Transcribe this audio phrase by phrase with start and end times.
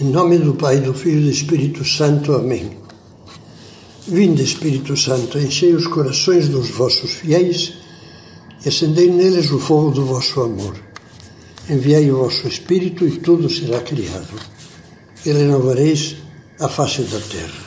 [0.00, 2.32] Em nome do Pai, do Filho e do Espírito Santo.
[2.32, 2.78] Amém.
[4.08, 7.74] Vinde, Espírito Santo, enchei os corações dos vossos fiéis
[8.64, 10.74] e acendei neles o fogo do vosso amor.
[11.68, 14.40] Enviai o vosso Espírito e tudo será criado,
[15.26, 16.16] e renovareis
[16.58, 17.62] a face da terra.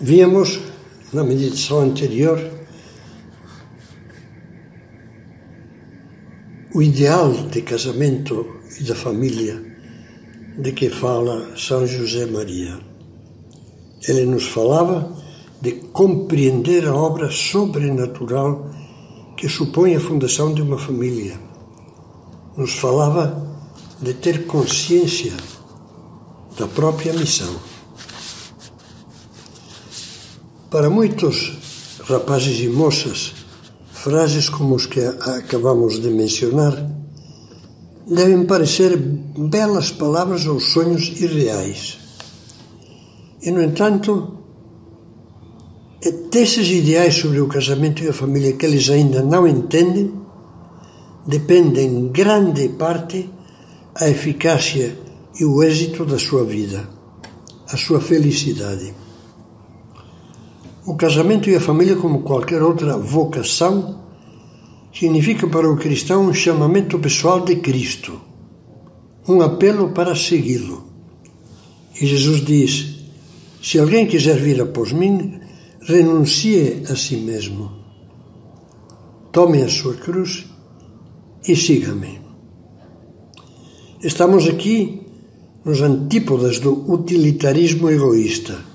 [0.00, 0.60] Víamos
[1.12, 2.59] na meditação anterior
[6.72, 8.46] o ideal de casamento
[8.78, 9.60] e da família
[10.56, 12.78] de que fala São José Maria.
[14.06, 15.16] Ele nos falava
[15.60, 18.70] de compreender a obra sobrenatural
[19.36, 21.40] que supõe a fundação de uma família.
[22.56, 23.48] Nos falava
[24.00, 25.32] de ter consciência
[26.56, 27.54] da própria missão.
[30.70, 31.58] Para muitos
[32.04, 33.39] rapazes e moças,
[34.02, 36.74] Frases como os que acabamos de mencionar
[38.06, 41.98] devem parecer belas palavras ou sonhos irreais.
[43.42, 44.38] E, no entanto,
[46.32, 50.14] desses ideais sobre o casamento e a família que eles ainda não entendem,
[51.26, 53.28] depende em grande parte
[53.94, 54.96] a eficácia
[55.38, 56.88] e o êxito da sua vida,
[57.70, 58.94] a sua felicidade.
[60.86, 63.99] O casamento e a família, como qualquer outra vocação,
[64.92, 68.20] significa para o cristão um chamamento pessoal de Cristo,
[69.28, 70.84] um apelo para segui-lo.
[72.00, 73.04] E Jesus diz:
[73.62, 75.40] Se alguém quiser vir após mim,
[75.82, 77.70] renuncie a si mesmo.
[79.32, 80.46] Tome a sua cruz
[81.46, 82.20] e siga-me.
[84.02, 85.02] Estamos aqui
[85.64, 88.70] nos antípodas do utilitarismo egoísta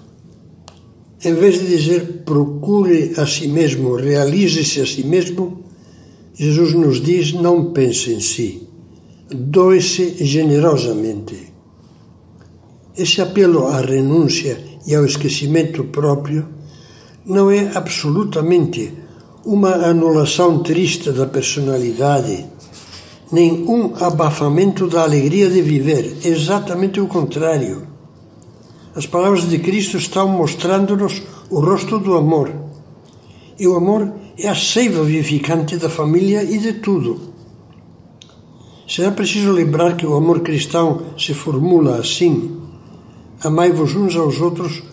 [1.26, 5.64] em vez de dizer procure a si mesmo, realize-se a si mesmo,
[6.36, 8.68] Jesus nos diz não pense em si,
[9.30, 11.54] doe-se generosamente.
[12.98, 16.48] Esse apelo à renúncia e ao esquecimento próprio
[17.26, 18.94] não é absolutamente
[19.46, 22.46] uma anulação triste da personalidade,
[23.32, 27.96] nem um abafamento da alegria de viver, exatamente o contrário
[28.96, 32.50] as palavras de Cristo estão mostrando-nos o rosto do amor.
[33.60, 37.34] E o amor é a seiva vivificante da família e de tudo.
[38.88, 42.62] Será preciso lembrar que o amor cristão se formula assim:
[43.44, 44.84] Amai-vos uns aos outros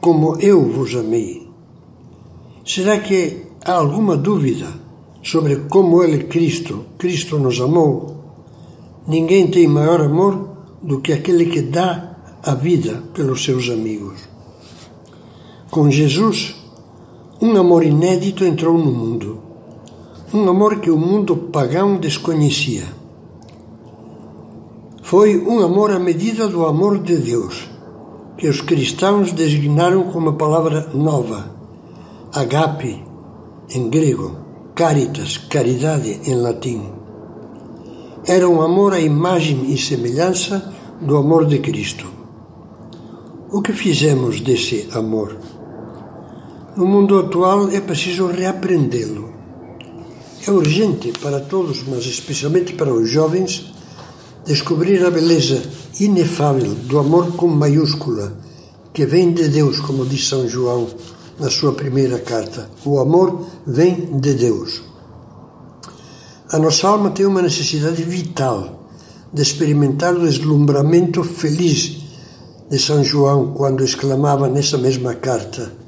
[0.00, 1.48] como eu vos amei.
[2.66, 4.66] Será que há alguma dúvida
[5.22, 8.14] sobre como Ele, Cristo, Cristo nos amou?
[9.06, 14.20] Ninguém tem maior amor do que aquele que dá a vida pelos seus amigos.
[15.70, 16.54] Com Jesus,
[17.40, 19.38] um amor inédito entrou no mundo,
[20.32, 22.84] um amor que o mundo pagão desconhecia.
[25.02, 27.68] Foi um amor à medida do amor de Deus,
[28.38, 31.50] que os cristãos designaram como uma palavra nova,
[32.32, 33.02] agape,
[33.74, 34.36] em grego,
[34.74, 36.82] caritas, caridade, em latim.
[38.26, 42.06] Era um amor à imagem e semelhança do amor de Cristo.
[43.52, 45.36] O que fizemos desse amor?
[46.76, 49.32] No mundo atual é preciso reaprendê-lo.
[50.44, 53.72] É urgente para todos, mas especialmente para os jovens,
[54.44, 55.62] descobrir a beleza
[56.00, 58.36] inefável do amor com maiúscula,
[58.92, 60.88] que vem de Deus, como diz São João
[61.38, 62.68] na sua primeira carta.
[62.84, 64.82] O amor vem de Deus.
[66.50, 68.88] A nossa alma tem uma necessidade vital
[69.32, 72.02] de experimentar o deslumbramento feliz
[72.68, 75.83] de São João, quando exclamava nessa mesma carta: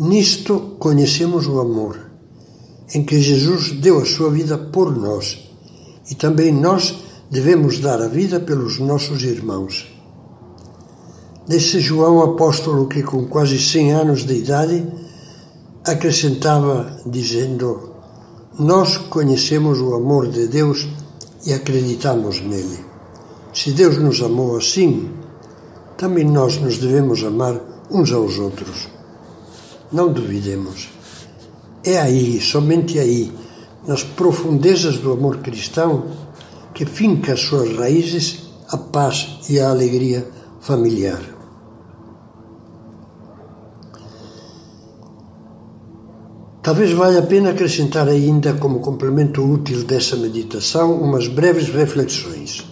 [0.00, 1.98] Nisto conhecemos o amor,
[2.94, 5.50] em que Jesus deu a sua vida por nós,
[6.08, 6.94] e também nós
[7.28, 9.92] devemos dar a vida pelos nossos irmãos.
[11.48, 14.86] Desse João apóstolo que, com quase 100 anos de idade,
[15.84, 17.92] acrescentava dizendo:
[18.56, 20.86] Nós conhecemos o amor de Deus
[21.44, 22.78] e acreditamos nele.
[23.52, 25.10] Se Deus nos amou assim,
[25.96, 27.60] também nós nos devemos amar
[27.90, 28.97] uns aos outros.
[29.92, 30.88] Não duvidemos.
[31.84, 33.32] É aí, somente aí,
[33.86, 36.06] nas profundezas do amor cristão,
[36.74, 40.28] que finca as suas raízes a paz e a alegria
[40.60, 41.20] familiar.
[46.62, 52.66] Talvez valha a pena acrescentar ainda, como complemento útil dessa meditação, umas breves reflexões.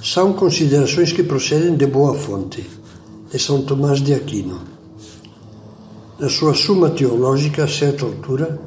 [0.00, 2.64] São considerações que procedem de boa fonte,
[3.28, 4.77] de São Tomás de Aquino.
[6.18, 8.58] Na sua Suma Teológica, a certa altura,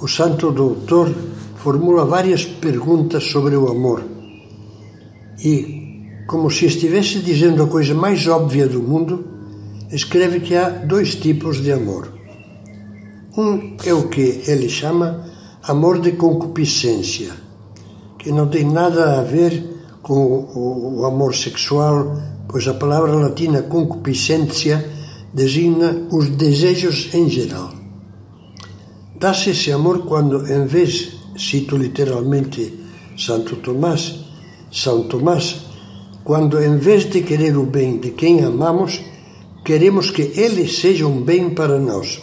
[0.00, 1.12] o santo doutor
[1.56, 4.04] formula várias perguntas sobre o amor
[5.42, 9.24] e, como se estivesse dizendo a coisa mais óbvia do mundo,
[9.90, 12.12] escreve que há dois tipos de amor.
[13.36, 15.26] Um é o que ele chama
[15.64, 17.32] amor de concupiscência,
[18.20, 19.64] que não tem nada a ver
[20.00, 22.16] com o amor sexual,
[22.48, 24.97] pois a palavra latina concupiscência
[25.32, 27.72] designa os desejos em geral.
[29.18, 32.72] Dá-se esse amor quando, em vez, cito literalmente
[33.16, 34.14] Santo Tomás,
[34.70, 35.66] São Tomás,
[36.22, 39.00] quando em vez de querer o bem de quem amamos,
[39.64, 42.20] queremos que ele seja um bem para nós.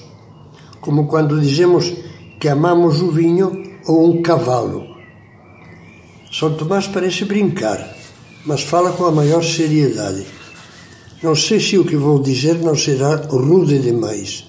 [0.80, 1.92] Como quando dizemos
[2.40, 4.86] que amamos o vinho ou um cavalo.
[6.32, 7.96] São Tomás parece brincar,
[8.46, 10.26] mas fala com a maior seriedade.
[11.26, 14.46] Não sei se o que vou dizer não será rude demais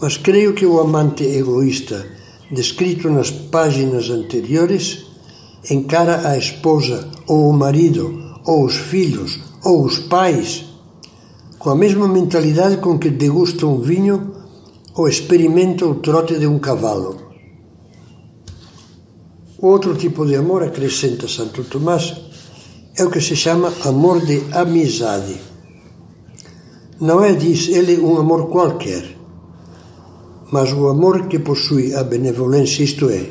[0.00, 2.06] mas creio que o amante egoísta,
[2.50, 5.06] descrito nas páginas anteriores,
[5.70, 10.66] encara a esposa, ou o marido, ou os filhos, ou os pais,
[11.58, 14.34] com a mesma mentalidade com que degusta um vinho
[14.94, 17.16] ou experimenta o trote de um cavalo.
[19.58, 22.14] Outro tipo de amor, acrescenta Santo Tomás,
[22.94, 25.53] é o que se chama amor de amizade.
[27.06, 29.04] Não é, diz ele, um amor qualquer
[30.54, 33.26] mas o amor que possui a benevolência, isto é,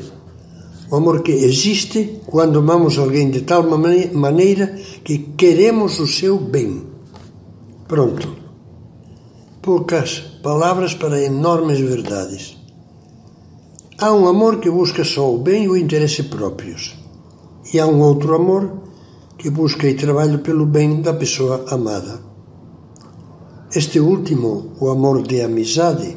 [0.92, 4.76] o amor que existe quando amamos alguém de tal maneira
[5.06, 6.84] que queremos o seu bem.
[7.88, 8.28] Pronto.
[9.62, 12.58] Poucas palavras para enormes verdades.
[13.98, 16.94] Há um amor que busca só o bem e o interesse próprios.
[17.74, 18.70] E há um outro amor
[19.38, 22.33] que busca e trabalha pelo bem da pessoa amada.
[23.76, 26.16] Este último, o amor de amizade,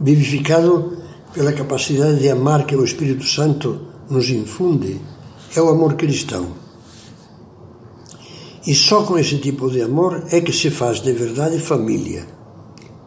[0.00, 0.96] vivificado
[1.34, 3.78] pela capacidade de amar que o Espírito Santo
[4.08, 4.98] nos infunde,
[5.54, 6.46] é o amor cristão.
[8.66, 12.26] E só com esse tipo de amor é que se faz de verdade família,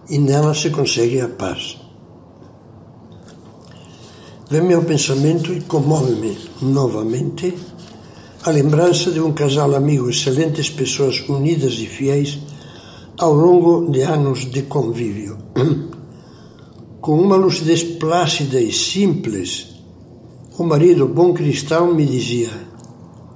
[0.07, 1.79] e nela se consegue a paz.
[4.47, 7.57] Vem-me ao pensamento e comove-me novamente
[8.44, 12.52] a lembrança de um casal amigo, excelentes pessoas unidas e fiéis
[13.18, 15.38] ao longo de anos de convívio.
[17.01, 19.75] Com uma lucidez plácida e simples,
[20.57, 22.50] o marido, bom cristão, me dizia: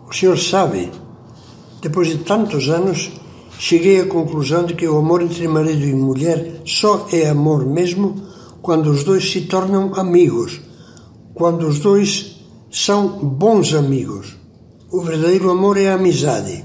[0.10, 0.90] O senhor sabe,
[1.82, 3.12] depois de tantos anos,
[3.60, 8.16] cheguei à conclusão de que o amor entre marido e mulher só é amor mesmo
[8.62, 10.62] quando os dois se tornam amigos,
[11.34, 12.38] quando os dois
[12.72, 14.36] são bons amigos.
[14.92, 16.64] O verdadeiro amor é a amizade.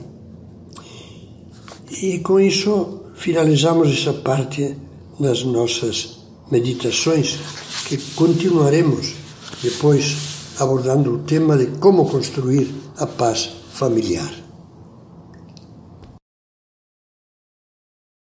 [2.03, 4.77] E com isso finalizamos essa parte
[5.21, 6.19] das nossas
[6.51, 7.39] meditações
[7.87, 9.15] que continuaremos
[9.63, 10.17] depois
[10.59, 14.42] abordando o tema de como construir a paz familiar.